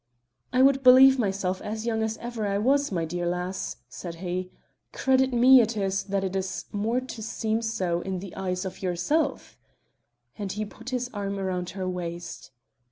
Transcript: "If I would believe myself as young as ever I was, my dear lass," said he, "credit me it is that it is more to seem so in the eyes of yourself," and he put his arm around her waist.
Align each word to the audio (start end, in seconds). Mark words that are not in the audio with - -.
"If 0.51 0.57
I 0.57 0.61
would 0.63 0.81
believe 0.81 1.19
myself 1.19 1.61
as 1.61 1.85
young 1.85 2.01
as 2.01 2.17
ever 2.17 2.47
I 2.47 2.57
was, 2.57 2.91
my 2.91 3.05
dear 3.05 3.27
lass," 3.27 3.77
said 3.87 4.15
he, 4.15 4.49
"credit 4.91 5.31
me 5.31 5.61
it 5.61 5.77
is 5.77 6.05
that 6.05 6.23
it 6.23 6.35
is 6.35 6.65
more 6.71 6.99
to 7.01 7.21
seem 7.21 7.61
so 7.61 8.01
in 8.01 8.17
the 8.17 8.35
eyes 8.35 8.65
of 8.65 8.81
yourself," 8.81 9.59
and 10.39 10.51
he 10.51 10.65
put 10.65 10.89
his 10.89 11.07
arm 11.13 11.37
around 11.37 11.69
her 11.77 11.87
waist. 11.87 12.49